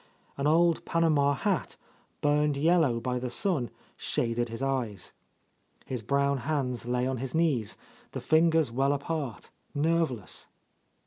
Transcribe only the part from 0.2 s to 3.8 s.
An old Eanama hat, burned yellow by the sun,